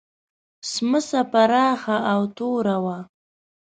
[0.71, 2.97] سمڅه پراخه او توره وه.